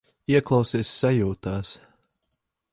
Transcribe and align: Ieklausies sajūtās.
Ieklausies 0.35 0.95
sajūtās. 1.03 1.75